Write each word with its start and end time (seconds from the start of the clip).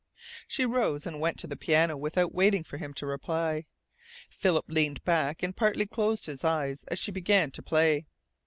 She 0.47 0.65
rose 0.65 1.05
and 1.05 1.19
went 1.19 1.37
to 1.37 1.45
the 1.45 1.55
piano 1.55 1.95
without 1.95 2.33
waiting 2.33 2.63
for 2.63 2.77
him 2.77 2.91
to 2.95 3.05
reply. 3.05 3.65
Philip 4.31 4.65
leaned 4.67 5.03
back 5.03 5.43
and 5.43 5.55
partly 5.55 5.85
closed 5.85 6.25
his 6.25 6.43
eyes 6.43 6.83
as 6.85 6.97
she 6.97 7.11
began 7.11 7.51
to 7.51 7.61
play. 7.61 8.07